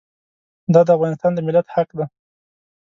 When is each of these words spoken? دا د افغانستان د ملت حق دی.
دا 0.73 0.81
د 0.85 0.89
افغانستان 0.97 1.31
د 1.33 1.39
ملت 1.47 1.67
حق 1.75 1.89
دی. 1.97 2.05